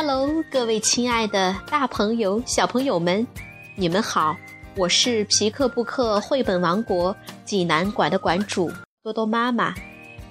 [0.00, 3.26] Hello，各位亲爱的大朋友、小朋友们，
[3.74, 4.36] 你们好！
[4.76, 8.70] 我是皮克布克绘本王国济南馆的馆主
[9.02, 9.74] 多多妈妈。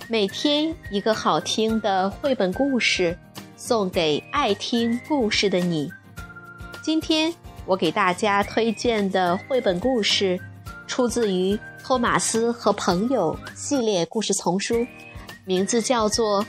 [0.07, 3.19] 每天一个好听的绘本故事，
[3.57, 5.91] 送给爱听故事的你。
[6.81, 10.39] 今天我给大家推荐的绘本故事，
[10.87, 14.87] 出自于《托马斯和朋友》系列故事丛书，
[15.43, 16.45] 名字叫做。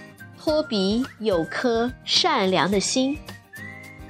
[0.49, 3.15] 托比有颗善良的心，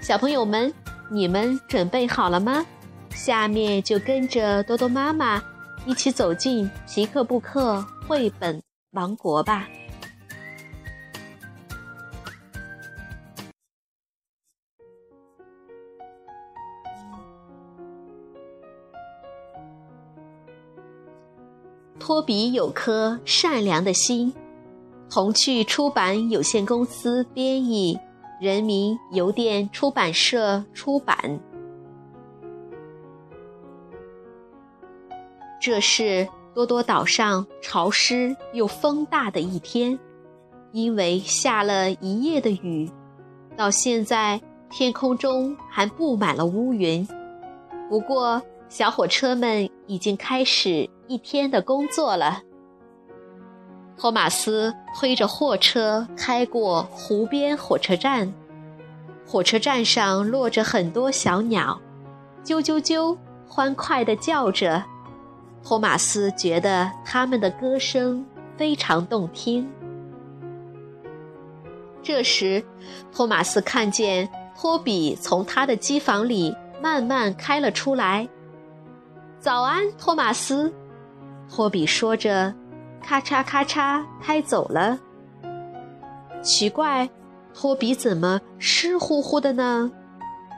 [0.01, 0.73] 小朋友们，
[1.11, 2.65] 你们准备好了吗？
[3.11, 5.43] 下面就跟着多多妈妈
[5.85, 9.69] 一起走进皮克布克绘本王国吧。
[21.99, 24.33] 托比有颗善良的心。
[25.11, 27.99] 童趣出版有限公司编译，
[28.41, 31.41] 人民邮电出版社出版。
[35.61, 39.99] 这是多多岛上潮湿又风大的一天，
[40.73, 42.91] 因为下了一夜的雨，
[43.57, 47.07] 到现在天空中还布满了乌云。
[47.89, 52.43] 不过，小火车们已经开始一天的工作了。
[53.99, 58.33] 托马斯推着货车开过湖边火车站，
[59.27, 61.81] 火车站上落着很多小鸟，
[62.45, 63.17] 啾啾啾，
[63.49, 64.85] 欢快地叫着。
[65.65, 68.25] 托马斯觉得它们的歌声
[68.57, 69.69] 非常动听。
[72.01, 72.65] 这时，
[73.13, 78.29] 托马斯看见托比从他的机房里慢慢开了出来。
[79.41, 80.73] “早安，托马斯。”
[81.51, 82.55] 托比说着。
[83.03, 84.99] 咔嚓咔嚓，开走了。
[86.43, 87.09] 奇怪，
[87.55, 89.91] 托比怎么湿乎乎的呢？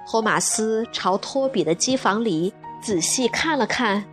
[0.08, 4.04] 托马斯朝托比的机房里仔细看了看，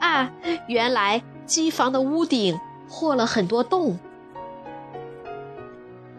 [0.00, 0.30] 啊，
[0.68, 2.58] 原来机房的屋顶
[2.88, 3.98] 破了很多洞。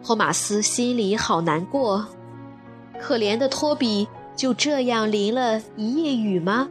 [0.03, 2.07] 托马斯心里好难过，
[2.99, 6.67] 可怜的托比就这样淋了一夜雨吗？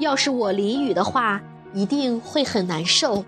[0.00, 1.40] 要是我淋雨的话，
[1.72, 3.24] 一定会很难受。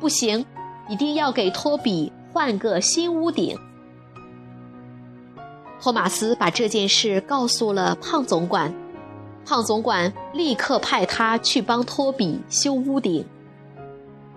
[0.00, 0.44] 不行，
[0.88, 3.58] 一定要给托比换个新屋顶。
[5.80, 8.74] 托马斯把这件事告诉了胖总管，
[9.44, 13.24] 胖总管立刻派他去帮托比修屋顶。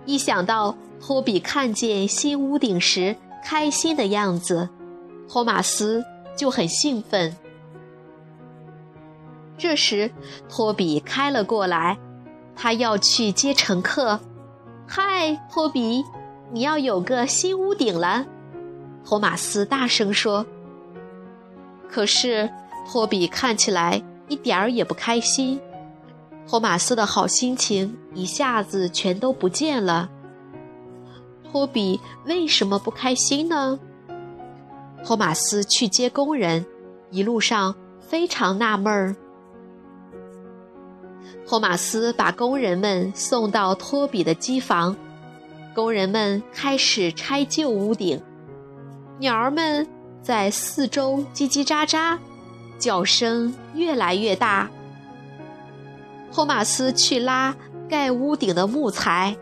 [0.04, 4.68] 一想到托比看见新屋顶时开心的样子，
[5.28, 6.04] 托马斯
[6.36, 7.36] 就很兴奋。
[9.58, 10.10] 这时，
[10.48, 11.98] 托比开了过来，
[12.56, 14.18] 他要去接乘客。
[14.94, 16.04] 嗨，托比，
[16.50, 18.26] 你要有个新屋顶了，
[19.02, 20.44] 托马斯大声说。
[21.88, 22.50] 可是
[22.86, 25.58] 托比看起来一点儿也不开心，
[26.46, 30.10] 托马斯的好心情一下子全都不见了。
[31.50, 33.80] 托比为什么不开心呢？
[35.02, 36.66] 托马斯去接工人，
[37.10, 39.16] 一路上非常纳闷儿。
[41.52, 44.96] 托马斯把工人们送到托比的机房，
[45.74, 48.22] 工人们开始拆旧屋顶，
[49.18, 49.86] 鸟儿们
[50.22, 52.16] 在四周叽叽喳喳，
[52.78, 54.70] 叫声越来越大。
[56.32, 57.54] 托马斯去拉
[57.86, 59.36] 盖屋顶的木材，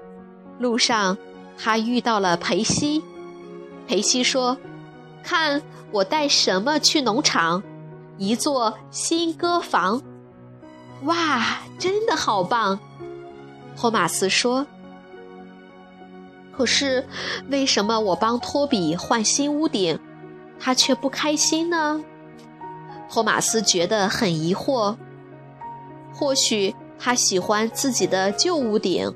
[0.58, 1.16] 路上
[1.56, 3.04] 他遇到了裴西。
[3.86, 4.58] 裴西说
[5.22, 7.62] ：“看我带什么去农场？
[8.18, 10.02] 一座新歌房。”
[11.04, 12.78] 哇，真的好棒！
[13.76, 14.66] 托马斯说。
[16.52, 17.06] 可是，
[17.48, 19.98] 为什么我帮托比换新屋顶，
[20.58, 22.04] 他却不开心呢？
[23.10, 24.96] 托马斯觉得很疑惑。
[26.12, 29.14] 或许他喜欢自己的旧屋顶。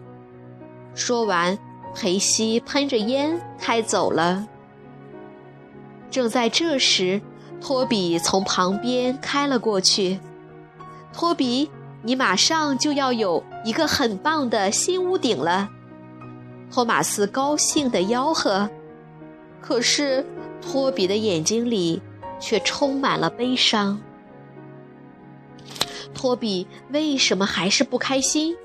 [0.95, 1.59] 说完，
[1.95, 4.47] 裴西喷着烟开走了。
[6.11, 7.21] 正在这时，
[7.61, 10.19] 托比从旁边开了过去。
[11.15, 11.71] 托比，
[12.03, 15.71] 你马上就要有一个很棒的新屋顶了。
[16.73, 18.69] 托马斯高兴地吆喝，
[19.61, 20.27] 可是
[20.61, 22.03] 托比的眼睛里
[22.41, 24.01] 却充满了悲伤。
[26.13, 28.57] 托比为什么还是不开心？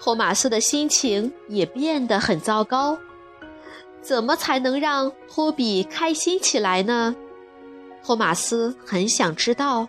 [0.00, 2.96] 托马斯的心情也变得很糟糕。
[4.00, 7.16] 怎么才能让托比开心起来呢？
[8.04, 9.88] 托马斯很想知道。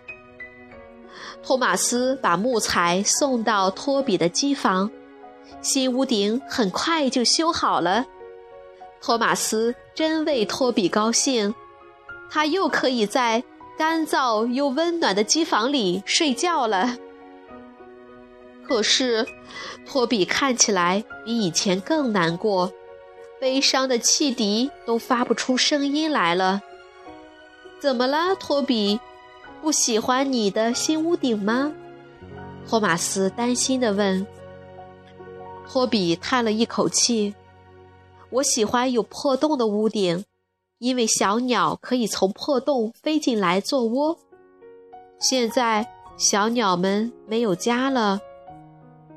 [1.42, 4.90] 托马斯把木材送到托比的机房，
[5.62, 8.06] 新屋顶很快就修好了。
[9.00, 11.54] 托马斯真为托比高兴，
[12.30, 13.42] 他又可以在
[13.78, 16.96] 干燥又温暖的机房里睡觉了。
[18.68, 19.26] 可是，
[19.86, 22.70] 托比看起来比以前更难过，
[23.40, 26.60] 悲伤的汽笛都发不出声音来了。
[27.80, 29.00] 怎么了，托比？
[29.62, 31.72] 不喜欢你的新屋顶吗？
[32.66, 34.26] 托马斯担心地问。
[35.68, 37.34] 托比叹了一口气
[38.30, 40.24] ：“我喜欢有破洞的屋顶，
[40.78, 44.18] 因为小鸟可以从破洞飞进来做窝。
[45.20, 45.86] 现在
[46.16, 48.20] 小鸟们没有家了。”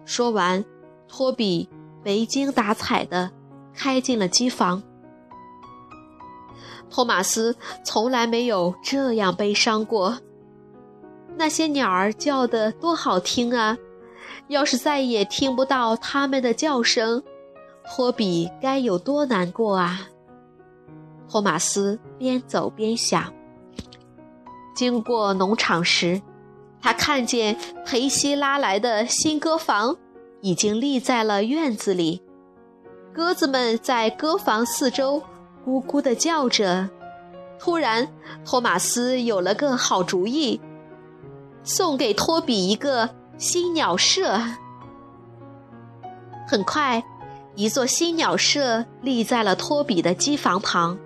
[0.05, 0.63] 说完，
[1.07, 1.69] 托比
[2.03, 3.31] 没精打采地
[3.73, 4.83] 开进了机房。
[6.89, 10.19] 托马斯从来没有这样悲伤过。
[11.35, 13.77] 那些鸟儿叫得多好听啊！
[14.47, 17.24] 要是再也听不到它们的叫声，
[17.85, 20.01] 托比该有多难过啊！
[21.30, 23.33] 托马斯边走边想。
[24.75, 26.21] 经过农场时，
[26.81, 29.95] 他看见裴西拉来的新鸽房
[30.41, 32.21] 已经立在了院子里，
[33.13, 35.24] 鸽子们在鸽房四周
[35.65, 36.89] 咕咕地叫着。
[37.59, 38.07] 突然，
[38.44, 40.59] 托马斯有了个好主意，
[41.63, 44.39] 送给托比一个新鸟舍。
[46.48, 47.04] 很快，
[47.56, 50.98] 一座新鸟舍立在了托比的机房旁，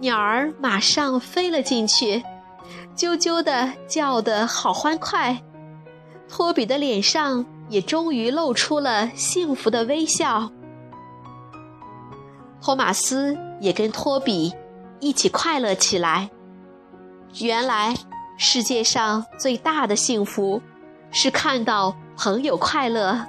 [0.00, 2.22] 鸟儿马上飞了进去。
[2.96, 5.42] 啾啾的叫得好欢快，
[6.28, 10.50] 托比的脸上也终于露出了幸福的微笑。
[12.60, 14.52] 托马斯也跟托比
[14.98, 16.28] 一起快乐起来。
[17.38, 17.94] 原来，
[18.40, 20.62] 世界上最大的幸福
[21.10, 23.26] 是看到朋友快乐，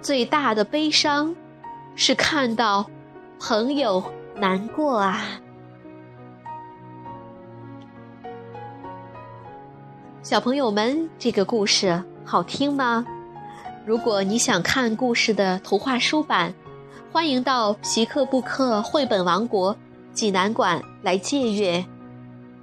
[0.00, 1.34] 最大的悲伤
[1.96, 2.88] 是看到
[3.40, 4.04] 朋友
[4.36, 5.20] 难过啊。
[10.22, 13.04] 小朋友们，这个故事好听吗？
[13.84, 16.54] 如果你想看故事的图画书版，
[17.12, 19.76] 欢迎到皮克布克绘本王国
[20.12, 21.84] 济南馆来借阅。